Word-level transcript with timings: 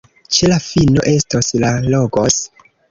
Ĉe 0.37 0.47
la 0.51 0.57
fino 0.69 1.05
estos 1.13 1.55
la 1.67 1.71
Logos! 1.95 2.45